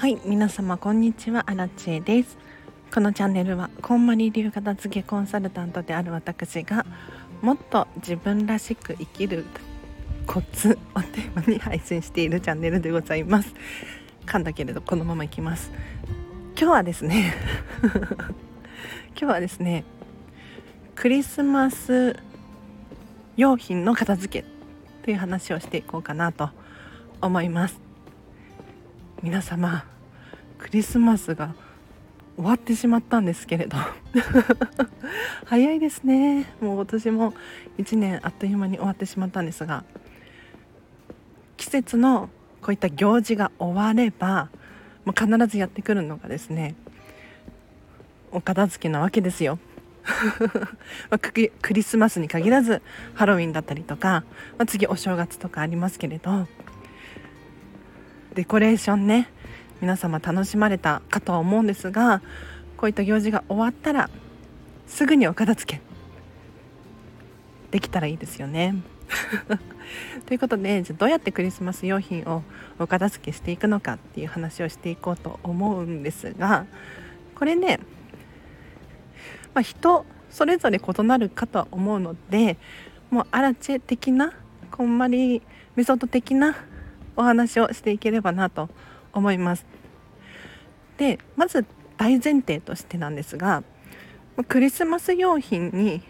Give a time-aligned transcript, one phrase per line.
[0.00, 2.38] はい皆様こんにちはアラチェです。
[2.90, 6.86] このチャンネルはこんまり流片付けコンサルタントである私が
[7.42, 9.44] もっと自分らしく生きる
[10.26, 13.52] コツをテーマに配信しているチャンネルでございます。
[14.24, 15.70] 噛んだけれどこのままいきます。
[16.58, 17.34] 今日はですね
[19.12, 19.84] 今日はですね
[20.94, 22.16] クリスマス
[23.36, 24.48] 用品の片付け
[25.04, 26.48] という話をしていこうかなと
[27.20, 27.89] 思います。
[29.22, 29.84] 皆様
[30.58, 31.54] クリスマスが
[32.36, 33.76] 終わってしまったんですけれど。
[35.44, 36.46] 早いですね。
[36.60, 37.34] もう今年も
[37.76, 39.84] 1年あっという間に終わってしまったんですが
[41.58, 42.30] 季節の
[42.62, 44.48] こういった行事が終われば
[45.04, 46.74] もう必ずやってくるのがですね
[48.32, 49.58] お片付けなわけですよ。
[51.10, 52.80] ま、クリスマスに限らず
[53.14, 54.24] ハロウィンだったりとか、
[54.56, 56.48] まあ、次お正月とかありますけれど
[58.34, 59.28] デコレーションね
[59.80, 62.22] 皆様楽しまれたかとは思うんですが
[62.76, 64.08] こういった行事が終わったら
[64.86, 65.80] すぐにお片付け
[67.70, 68.74] できたらいいですよね。
[70.26, 72.42] ということでじゃどうやってクリスマス用品を
[72.78, 76.66] お片付けしていくのかっていう話をしていこうと思うんですが
[77.34, 77.80] これね、
[79.52, 82.56] まあ、人それぞれ異なるかとは思うので
[83.10, 84.32] もうアラチェ的な
[84.70, 85.42] こんまり
[85.74, 86.54] メソッド的な
[87.16, 88.68] お話をしていければなと
[89.12, 89.66] 思います。
[90.98, 91.64] でまず
[91.96, 93.62] 大前提としてなんですが
[94.48, 96.02] クリスマス用品に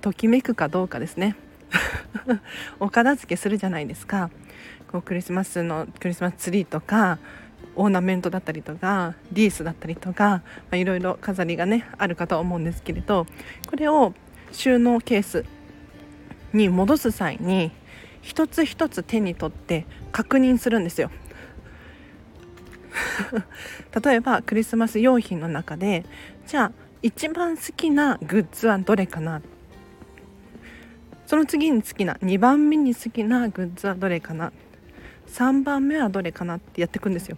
[0.00, 1.36] ときめくかどうかですね
[2.80, 4.30] お片付けするじゃないですか
[4.90, 7.18] こうクリスマスのクリスマスツリーとか
[7.76, 13.26] オーナメントだったりとかリースだったりとか、いろいろ飾りがねあるかと思うんですけれど
[13.68, 14.12] これを
[14.52, 15.44] 収納ケース
[16.52, 17.70] に戻す際に
[18.22, 21.10] 一つ一つ手に取って確認するんですよ。
[24.04, 26.04] 例えばクリスマス用品の中で
[26.46, 26.72] じゃあ
[27.02, 29.40] 一番好きなグッズはどれかな？
[31.26, 34.52] その次に好きな2番目に好きなグッズはどれかな
[35.28, 36.56] ？3番目はどれかな？
[36.56, 37.36] ってやっていくんですよ。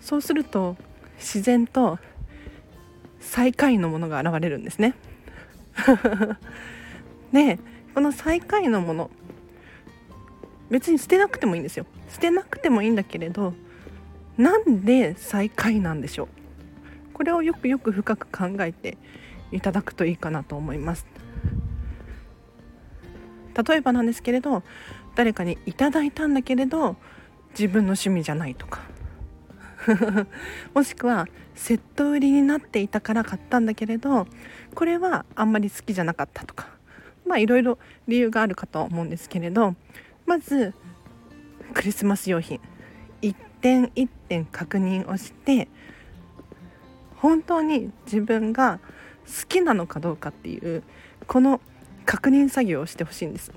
[0.00, 0.76] そうすると
[1.18, 1.98] 自然と
[3.20, 4.94] 最下位のものが現れるんですね。
[7.32, 7.58] で
[7.94, 9.10] この最下位のもの
[10.72, 11.84] 別に捨てなくてもいいんですよ。
[12.08, 13.52] 捨てなくてもいいんだけれど
[14.38, 16.28] なんで最下位なんでしょう。
[17.12, 18.96] これをよくよく深く考えて
[19.52, 21.06] いただくといいかなと思います。
[23.68, 24.62] 例えばなんですけれど
[25.14, 26.96] 誰かにいただいたんだけれど
[27.50, 28.80] 自分の趣味じゃないとか。
[30.72, 34.26] もしくはセット売りになっていたから買ったんだけれど
[34.74, 36.68] これはあんまり好きじゃなかったとか。
[37.26, 37.78] まあいろいろ
[38.08, 39.74] 理由があるかと思うんですけれど
[40.26, 40.74] まず
[41.74, 42.60] クリスマス用品。
[43.20, 45.68] 一点一点確認をして
[47.16, 48.80] 本当に自分が
[49.24, 50.82] 好きなのかどうかっていう
[51.28, 51.60] この
[52.04, 53.52] 確認作業をしてほしいんです。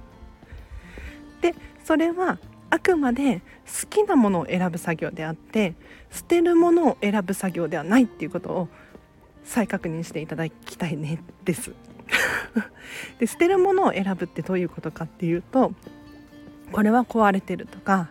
[1.40, 2.38] でそれは
[2.68, 5.74] あくまで好きなものを選ぶ作業であって
[6.10, 8.68] 捨てるものを選ぶ作業ではないっていうことを
[9.44, 11.72] 再確認していただきたいねです。
[13.18, 15.72] で捨てるものを選ぶってどういうことかっていうと
[16.72, 18.10] これは壊れてるとか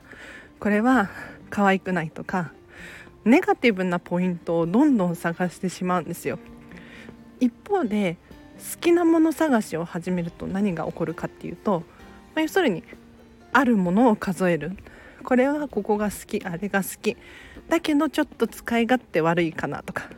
[0.59, 1.09] これは
[1.49, 2.51] 可愛くないとか
[3.25, 6.39] ネガティブなポイントをどんどん探してしまうんですよ。
[7.39, 8.17] 一方で
[8.57, 11.83] 好きなもの探しを始めると何が起こるかっていうと、
[12.35, 12.83] まあ、要するに
[13.51, 14.71] あるものを数える。
[15.23, 17.15] これはここが好きあれが好き。
[17.69, 20.09] だけどちょっと使い勝手悪いかなとか。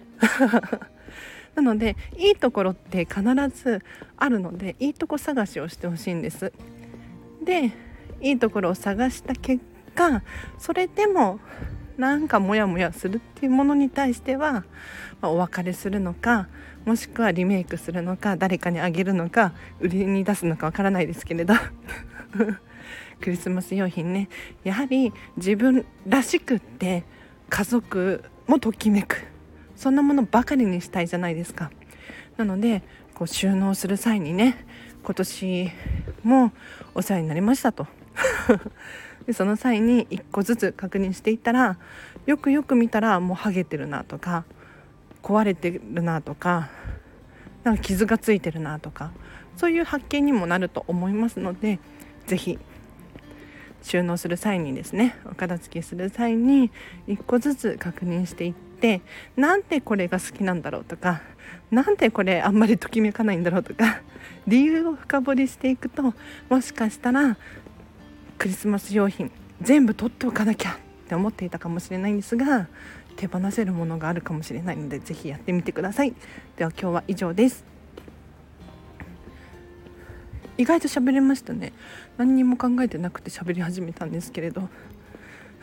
[1.56, 3.82] なのでいいところって必ず
[4.18, 6.52] あるのでいいとこ探しをしてほしいんです。
[7.44, 7.72] で
[8.22, 9.64] いいところを探した結
[9.96, 10.24] 果
[10.58, 11.40] それでも
[11.98, 14.66] なんかモヤモヤするっていうものに対しては、
[15.22, 16.50] お別れするのか
[16.86, 21.54] もしくはリメイクするのか誰かにあげるのか売りに出すのかわからないですけれど。
[23.22, 24.28] クリスマス用品ね。
[24.64, 27.06] やはり自分らしくって
[27.50, 29.35] 家族もときめく。
[29.76, 31.72] そんなものばかりにしたいじゃないですか。
[32.38, 32.82] なので
[33.14, 34.66] こう収納する際にね
[35.04, 35.72] 今年
[36.24, 36.52] も
[36.94, 37.88] お世話になりましたと。
[39.26, 41.78] でその際に1個ずつ確認していったら
[42.26, 44.46] よくよく見たらもうハゲてるなとか
[45.24, 46.70] 壊れてるなとか
[47.64, 49.12] なんか傷がついてるなとか
[49.58, 51.80] そういう発見にもなると思いますので
[52.28, 52.60] 是非
[53.82, 56.72] 収納する際にですねお片付けする際に
[57.08, 58.65] 1個ずつ確認していって
[59.36, 61.22] なんでこれが好きなんだろうとか
[61.72, 64.02] なんでこれあんまりときめかないんだろうとか
[64.48, 66.14] 理由を深掘りしていくと
[66.50, 67.38] もしかしたら
[68.38, 72.68] クリスマス用品全部取っておかなきゃっって思っていたかもしれないんですが
[73.16, 76.14] 手放せるものがあるかもしれないので是非やってみてください。
[76.58, 77.64] では今日は以上です。
[80.58, 81.72] 意外と喋れましたね。
[82.18, 84.68] 何にも考えてなくて喋り始めたんですけれど。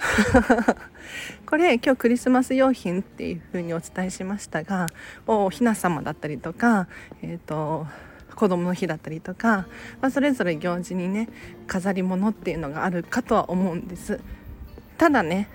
[1.46, 4.86] これ今日クリスマス用品っていう風にお伝えしましたが
[5.26, 6.88] おひな様だったりとか
[7.22, 7.86] えっ、ー、と
[8.34, 9.66] 子供の日だったりとか、
[10.00, 11.28] まあ、それぞれ行事にね
[11.66, 14.20] 飾り物っていうのがあるかとは思うんです。
[14.98, 15.48] ただね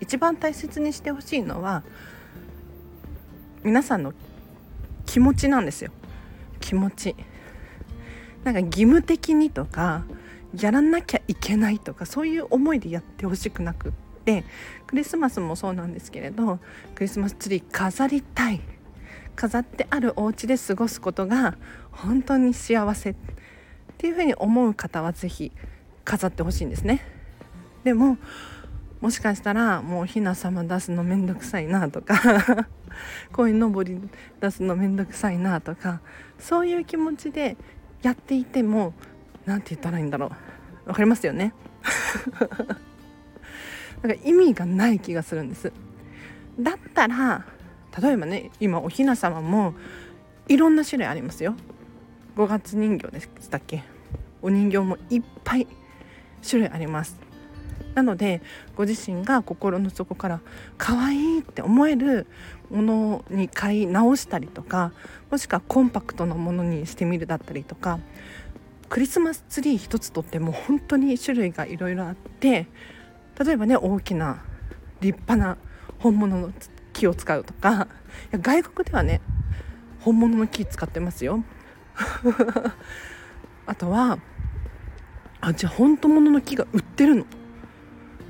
[0.00, 1.82] 一番大切にしてほしいのは
[3.62, 4.12] 皆さんの
[5.06, 5.90] 気持ちなんですよ。
[6.60, 7.14] 気持ち。
[8.44, 10.04] なんか義務的にとか
[10.54, 13.92] やらなきゃいけないとかそういう思いでやってほしくなくっ
[14.24, 14.44] て
[14.86, 16.58] クリスマスもそうなんですけれど
[16.94, 18.60] クリスマスツリー飾りたい
[19.34, 21.56] 飾ってあるお家で過ごすことが
[21.90, 23.14] 本当に幸せっ
[23.98, 25.52] ていうふうに思う方は是非
[26.04, 27.02] 飾ってほしいんですね。
[27.84, 28.18] でも
[29.00, 32.66] もしかしたらもうひな様出すのめんどくさいなとか
[33.32, 34.00] こういうのぼり
[34.40, 36.00] 出すのめんどくさいなとか
[36.38, 37.56] そういう気持ちで
[38.02, 38.94] やっていても
[39.46, 40.30] 何て言ったらいいんだろう。
[40.86, 41.52] 分かりますよね？
[44.02, 45.72] なんか意味がない気がするんです。
[46.60, 47.44] だったら
[48.00, 49.74] 例えばね今おひな様も
[50.48, 51.54] いろんな種類ありますよ。
[52.36, 53.82] 5月人形でしたっけ？
[54.42, 55.66] お人形もいっぱい
[56.48, 57.18] 種類あります。
[57.94, 58.42] なので
[58.76, 60.40] ご自身が心の底から
[60.76, 62.26] 可愛いって思える
[62.70, 64.92] ものに買い直したりとか
[65.30, 67.98] もしくはコンパクトなものにしてみるだったりとか
[68.88, 72.66] クリスマスツリー一つとっても本当に種類がいろいろあって
[73.38, 74.42] 例えばね大きな
[75.00, 75.58] 立派な
[75.98, 76.52] 本物の
[76.92, 77.76] 木を使うとかい
[78.32, 79.20] や外国ではね
[80.00, 81.42] 本物の木使ってますよ。
[83.66, 84.18] あとは
[85.40, 87.24] あじゃあ本当物の木が売ってるの。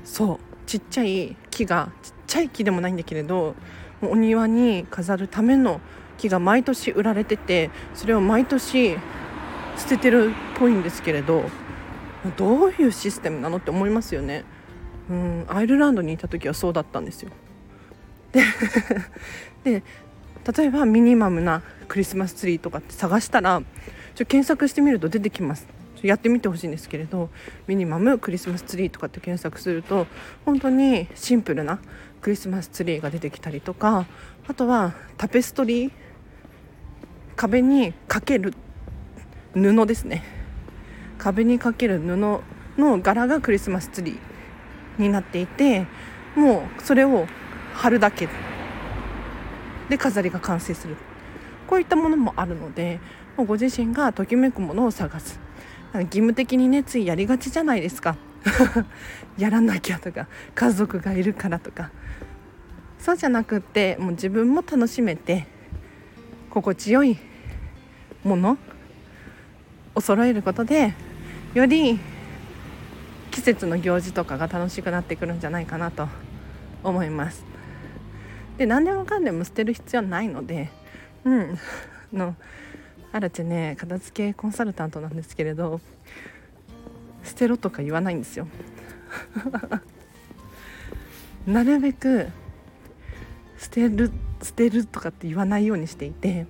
[0.03, 3.55] そうちっちゃい木がちっちゃい木でもないんだけれど
[4.01, 5.81] お庭に飾るための
[6.17, 8.97] 木が毎年売られててそれを毎年
[9.77, 11.43] 捨ててるっぽいんですけれど
[12.35, 14.43] どういうシステムなのって思いますよね。
[15.09, 17.31] うんアイルランドにいた時はそうだったんですよ。
[18.31, 18.41] で
[19.63, 19.83] で
[20.57, 23.61] 例えばミニマムなクリスマスツリーとかって探したら
[24.15, 25.67] ちょ検索してみると出てきます。
[26.03, 27.29] やってみてほしいんですけれど
[27.65, 30.05] ミニマムクリスマスツリーとかって検索すると
[30.45, 31.79] 本当にシンプルな
[32.21, 34.05] クリスマスツリーが出てきたりとか
[34.47, 35.91] あとはタペストリー
[37.35, 38.53] 壁にかける
[39.57, 40.23] 布ですね。
[41.17, 42.43] 壁にかける布の
[42.77, 45.87] 柄がクリスマスツリーになっていて
[46.35, 47.25] もうそれを
[47.73, 48.29] 貼るだけ
[49.89, 50.95] で飾りが完成する。
[51.67, 52.99] こういったものもあるので
[53.35, 55.39] もうご自身がときめくものを探す。
[55.93, 58.15] 義務的にねついやりがちじゃないですか。
[59.37, 61.91] やらなきゃとか家族がいるからとか。
[62.99, 65.47] そうじゃなくってもう自分も楽しめて
[66.49, 67.17] 心地よい
[68.23, 68.57] もの
[69.97, 70.93] を揃えることで
[71.55, 71.99] より
[73.31, 76.07] 季節の行事とかが楽しくなってくるんじゃないかなと
[76.83, 77.43] 思います。
[78.57, 80.69] で何でもかんでも捨てる必要ないので
[81.23, 81.59] うん
[82.13, 82.35] の
[83.11, 85.79] あらちね片付けコンサルタントなんですけれど
[87.23, 88.47] 捨てろとか言わないんですよ。
[91.45, 92.27] なるべく
[93.57, 94.11] 捨てる
[94.43, 96.45] 捨てるとかって言わないようにしていて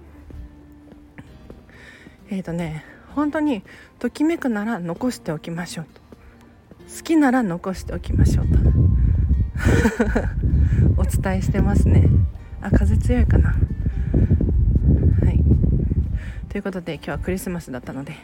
[2.29, 3.63] えっ、ー、とね本当に
[3.99, 6.01] ときめくなら残しておきましょうと。
[6.97, 8.57] 好きなら残しておきましょうと。
[11.01, 12.07] お伝えしてますね。
[12.61, 13.49] あ風強いかな。
[13.49, 13.55] は
[15.31, 15.43] い。
[16.49, 18.15] ということで今日はクリスマスだったので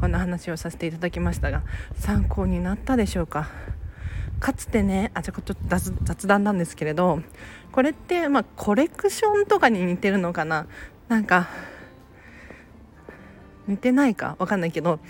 [0.00, 1.62] こんな話をさせていただきましたが
[1.94, 3.48] 参考になったでしょうか？
[4.38, 7.22] かつてねあちょっと雑談なんですけれど
[7.72, 10.66] これってまあコレクションとかに似てるのかな？
[11.08, 11.48] なんか
[13.66, 14.36] 似てないか？
[14.38, 15.00] わかんないけど。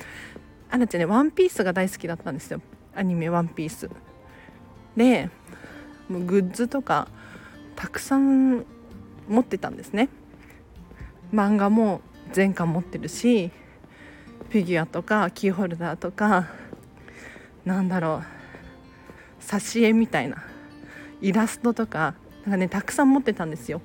[0.69, 2.61] あらちゃんねワンピースが大好きだったんですよ。
[2.95, 3.89] アニメ「ワンピース。
[4.97, 5.31] で
[6.09, 7.09] もうグッズとか
[7.77, 8.65] たくさん
[9.29, 10.09] 持ってたんですね。
[11.33, 12.01] 漫画も
[12.33, 13.51] 全巻持ってるし
[14.51, 16.49] フィギュアとかキーホルダーとか
[17.65, 18.23] なんだろ
[19.41, 20.45] う挿絵みたいな
[21.21, 23.81] イラストとかなんかねたくさん持ってたんですよ。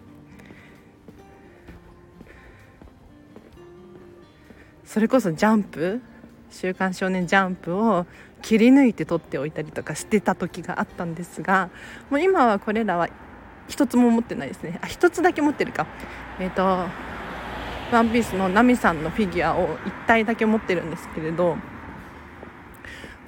[4.92, 6.02] それこそジャンプ
[6.52, 8.06] 「週刊少年ジャンプ」を
[8.42, 11.70] 切り抜いて撮っておいたりとかしてた時があったんですが
[12.10, 13.08] もう今はこれらは
[13.70, 15.88] 一つも持ってないですねあ一つだけ持ってるか
[16.42, 21.56] えっ、ー、とワンピースのナミさんのフィギュアを1体だけ持ってるんですけれど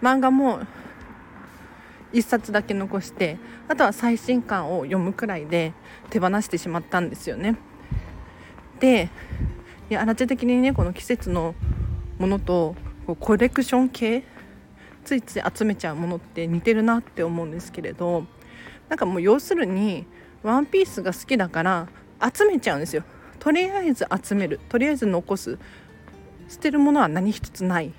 [0.01, 0.60] 漫画も
[2.12, 3.38] 1冊だけ残して
[3.70, 5.72] あとは最新刊を読むくらいで
[6.10, 7.55] 手放してしまったんですよね。
[8.82, 9.08] で
[9.94, 11.54] いやあらち的にねこの季節の
[12.18, 12.76] ものと
[13.20, 14.24] コレクション系
[15.06, 18.26] ついつい集めちゃうものって似てるなって思うんですけれど
[18.90, 20.08] なんかもう要するに
[20.42, 21.90] ワンピースが好きだから
[22.36, 23.04] 集めちゃうんですよ。
[23.38, 24.60] とりあえず集める。
[24.68, 25.60] とりあえず残す。
[26.50, 27.90] 捨てるものは何一つない。
[27.90, 27.92] っ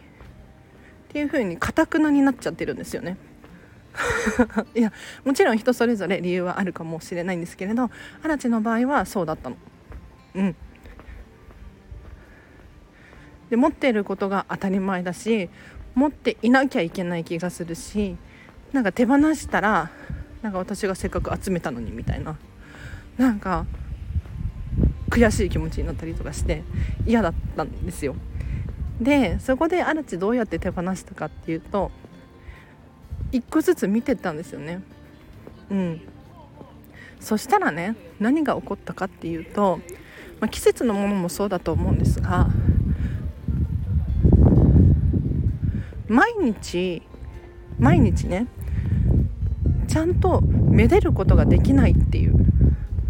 [1.11, 3.19] ていう風にかたくなになっちゃってるんですよね。
[4.75, 4.93] いや
[5.25, 7.89] もちろん人それぞれ理由はあるかもしれないんですけれど
[8.25, 9.57] アラチの場合はそうだったの。
[10.35, 10.57] うん。
[13.51, 15.51] で持っていることが当たり前だし
[15.95, 18.17] 持っていなきゃいけない気がするし
[18.73, 19.91] なんか手放したら
[20.43, 22.37] なんか私がせっかく集めたのにみたいな。
[23.17, 23.67] なんか
[25.09, 26.65] 悔しい気持ちになったりとかして
[27.07, 28.17] 嫌だったんですよ。
[29.01, 31.91] でそこでアラチどうやって手放したかっていうと
[33.33, 34.83] 一個ずつ見てったんですよね。
[35.71, 36.01] うん。
[37.21, 39.81] そしたらね何が起こったかっていうと、
[40.41, 42.49] まあ、季節のものもそうだと思うんですが
[46.09, 47.03] 毎日
[47.79, 48.47] 毎日ね
[49.89, 52.35] ちゃんとめでることができないっていう。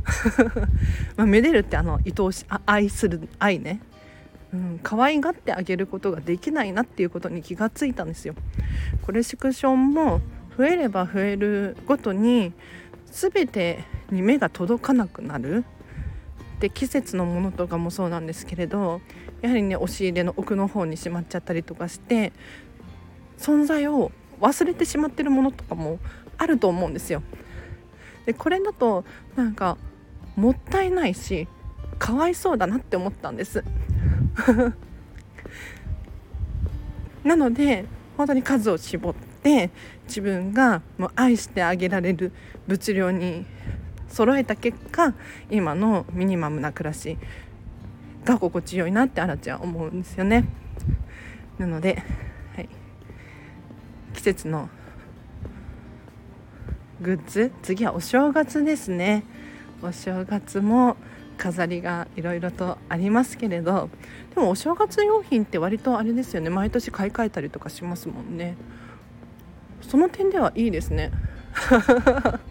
[1.17, 3.81] まあめでるってあの愛おし愛する愛ね、
[4.53, 8.35] うん、可愛がってあげることができないなっていうことに気がついたんですよ。
[9.03, 10.21] コレクションも
[10.57, 12.53] 増えれば増えるごとに
[13.07, 15.65] 全てに目が届かなくなる。
[16.61, 19.01] で季節のものとかもそうなんですけれど
[19.43, 22.33] やはりね押し入れの奥の方にしまっちゃったりとかして
[23.39, 25.99] 存在を忘れてしまってるものとかも
[26.39, 27.23] あると思うんですよ。
[28.27, 29.05] でこれだと
[29.37, 29.77] なんか
[30.37, 31.47] もったいないし
[31.99, 33.65] かわいそうだなって思ったんです。
[37.23, 37.85] なので
[38.17, 39.71] 本当に数を絞って
[40.07, 42.33] 自分がもう愛してあげられる
[42.67, 43.47] 物量に
[44.09, 45.15] 揃えた結果
[45.51, 47.17] 今のミニマムな暮らし
[48.25, 50.45] が心地よいなってあらちゃん思うんですよね。
[51.59, 52.03] なので
[54.25, 54.71] 節の
[57.03, 57.53] グッズ？
[57.63, 59.23] 次はお正月ですね。
[59.83, 60.97] お正月も
[61.37, 63.91] 飾りがいろいろとありますけれど。
[64.35, 66.49] でもお正月用品って割とあれですよね。
[66.49, 68.57] 毎年買い替えたりとかしますもんね。
[69.83, 71.11] その点ではいいですね。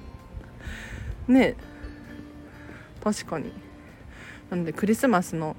[1.28, 1.56] ね。
[3.04, 3.52] 確かに。
[4.52, 5.56] なのでクリスマスの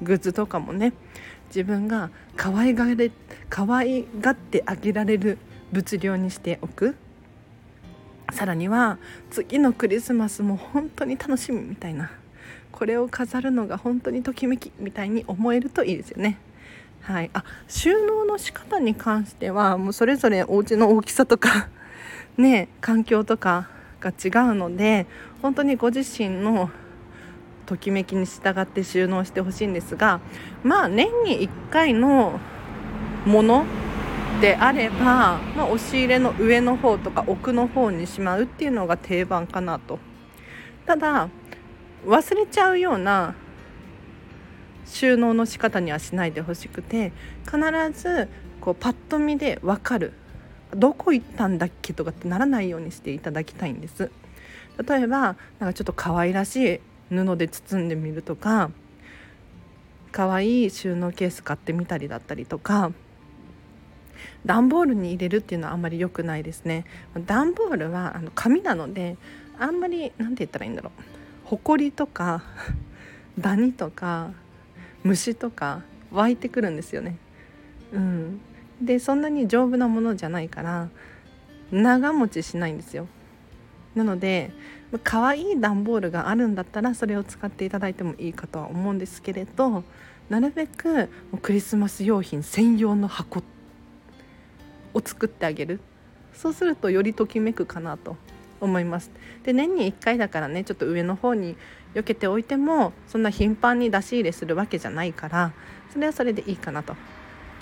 [0.00, 0.94] グッズとかもね。
[1.54, 3.10] 自分が可愛がれ
[3.50, 5.38] 可愛がってあげられる
[5.70, 6.96] 物量にしておく。
[8.32, 8.98] さらには
[9.30, 12.10] 次のクリスマスも本当に楽しみみたいな。
[12.72, 16.38] これを飾るのが本当にときめきみたいに思えるといいですよね。
[17.02, 21.68] はい、あ収納の仕方に関してはもうそれぞれお家の大きさとか
[22.38, 23.68] ね環境とか
[24.00, 25.06] が違うので
[25.42, 26.70] 本当にご自身の
[27.72, 30.20] ときめきに従って収納してほしいんですが
[30.62, 32.38] まあ年に1回の
[33.24, 33.64] もの
[34.42, 39.98] であれば、まあ、押し入れの上の方とか奥の方にしまうっていうのが定番かなと。
[40.84, 41.28] ただ
[42.06, 43.36] 忘れちゃうような
[44.84, 47.12] 収納の仕方にはしないでほしくて
[47.44, 47.58] 必
[47.92, 48.28] ず
[48.60, 50.12] こうパッと見で分かる
[50.74, 54.10] どこ行ったんだっけとかってならないようにしていただきたいんです。
[54.88, 56.80] 例えばなんかちょっと可愛らしい
[57.12, 58.70] 布で包んでみるとか
[60.10, 62.92] 可愛い収納ケース買ってみたりだったりとか
[64.44, 66.84] 段ボールに入れるっていうのはあんまり良くないですね。
[67.26, 69.16] 段ボールはあの紙なので
[69.58, 71.02] あんまり何て言ったらいいんだろう。
[71.44, 72.42] ほこりとか
[73.38, 74.32] ダニとか
[75.04, 77.16] 虫とか湧いてくるんですよね。
[77.92, 78.40] うん。
[78.80, 80.88] でそんなに丈夫なものじゃないから
[81.70, 83.06] 長持ちしないんですよ。
[83.94, 84.50] なので
[85.04, 89.84] 可愛い段ボールがあるんだったらそれを使っていただいてもいいかとは思うんですけれど
[90.28, 91.08] なるべく
[91.42, 93.42] クリスマス用品専用の箱
[94.94, 95.80] を作ってあげる。
[96.32, 98.16] そうするとよりときめくかなと
[98.60, 99.10] 思います。
[99.44, 101.56] で年に1回だからねちょっと上の方に
[101.94, 105.52] 避けておいてもそんな頻繁に出し入れするわけじゃないから
[105.92, 106.96] それはそれでいいかなと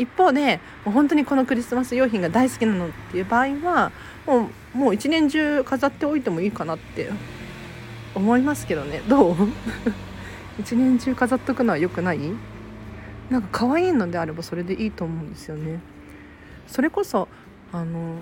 [0.00, 3.92] 一方でもう本当にこのクリスマス用品が大好きなのっていう場合は
[4.26, 7.10] もうもう一年中飾っておいてもいいかなって
[8.14, 9.02] 思いますけどね。
[9.08, 9.36] どう？
[10.58, 12.18] 一年中飾っとくのは良くない？
[13.30, 15.80] なんか可愛いのであればそれでいいと思うんですよね。
[16.66, 17.28] それこそ
[17.72, 18.20] あの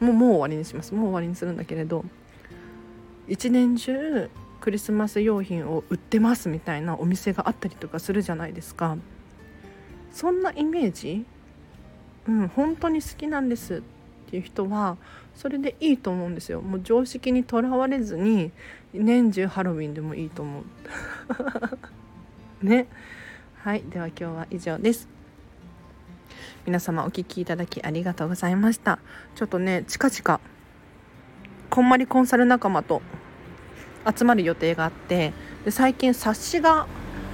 [0.00, 0.94] もうもう終わりにします。
[0.94, 2.04] もう終わりにするんだけれど
[3.28, 8.96] 一年中クリスマス用品を売ってますみたいなお店があったりとかするじゃないですか。
[10.16, 11.26] そんなイメージ？
[12.26, 14.96] うん本当に好きなんですっていう人は
[15.34, 16.62] それでいいと思うんですよ。
[16.62, 18.50] もう常識にとらわれずに
[18.94, 20.64] 年中ハロウィンでもいいと思う。
[22.66, 22.86] ね。
[23.58, 25.06] はいでは今日は以上です。
[26.64, 28.98] 皆様お聴きいただきありがとうございました。
[29.34, 30.40] ちょっとね近々
[31.68, 33.02] こんまりコンサル仲間と
[34.16, 35.34] 集まる予定があって
[35.66, 36.86] で最近冊子が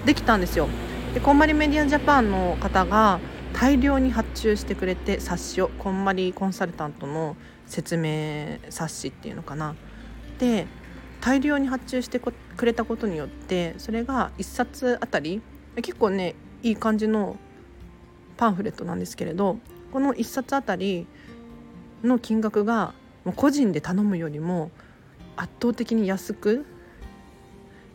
[0.04, 0.68] できたんですよ。
[1.14, 3.21] でこんまりメディアジャパンの方が
[3.52, 9.75] 大量に発注してくれて冊子をこんまりコンサルタントの説明冊子っていうのかな
[10.38, 10.66] で
[11.21, 12.33] 大量に発注してく
[12.64, 15.42] れたことによってそれが1冊あたり
[15.76, 17.37] 結構ねいい感じの
[18.38, 19.59] パンフレットなんですけれど
[19.92, 21.07] この1冊あたり
[22.02, 22.95] の金額が
[23.37, 24.71] 個人で頼むよりも
[25.37, 26.64] 圧倒的に安く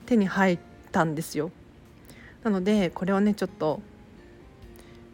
[0.06, 0.60] 手に入っ
[0.92, 1.52] たんですよ。
[2.48, 3.82] なのでこれをねちょっと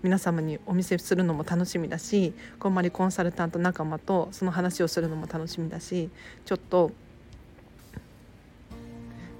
[0.03, 6.11] 皆様にお見せするのも楽しみだしこんまりコンサルタント仲間とその話をするのも楽しみだし
[6.45, 6.91] ちょっと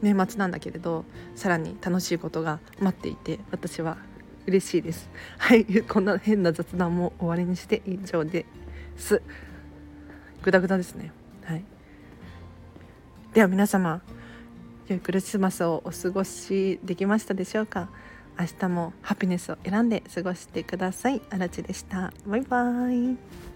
[0.01, 3.97] 年末なんだけれどさらに楽しいことが待っていて私は
[4.47, 5.09] 嬉しいです。
[5.37, 8.47] はいこんな変な雑談も終わりにして以上で
[8.97, 9.21] す。
[10.41, 11.11] グダグダですね。
[11.45, 11.63] はい。
[13.35, 14.01] では皆様
[14.87, 17.89] 良いクリスマスをお過ごしできましたでしょうか？
[18.37, 21.21] 明日もハピネスを選んで過ごしてください。
[21.29, 22.11] あらちでした。
[22.25, 23.52] バイバイ。